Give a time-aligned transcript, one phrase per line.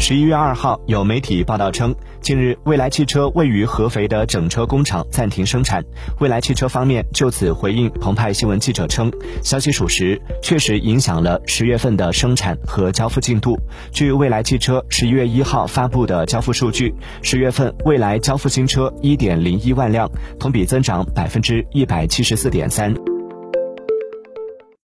[0.00, 5.84] 十一月二号有媒体报道称近日未来汽车位于合肥的整车工厂暂停生产
[6.20, 13.58] 未来汽车方面就此回应澎湃新闻记者称消息属实确实影响了十月份的生产和交付进度
[13.92, 23.09] 据未来汽车十一月一号发布的交付数据十月份未来交付新车一点零一万辆同比增长百分之一百七十四点三。